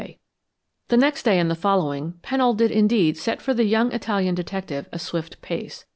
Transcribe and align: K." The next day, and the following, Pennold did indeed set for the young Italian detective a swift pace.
K." 0.01 0.17
The 0.87 0.97
next 0.97 1.21
day, 1.21 1.37
and 1.37 1.47
the 1.47 1.53
following, 1.53 2.13
Pennold 2.23 2.57
did 2.57 2.71
indeed 2.71 3.17
set 3.17 3.39
for 3.39 3.53
the 3.53 3.65
young 3.65 3.91
Italian 3.91 4.33
detective 4.33 4.89
a 4.91 4.97
swift 4.97 5.43
pace. 5.43 5.85